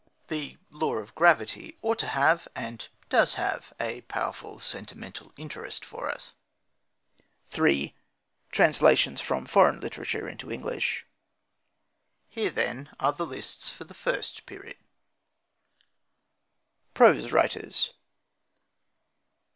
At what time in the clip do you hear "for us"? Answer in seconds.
5.85-6.33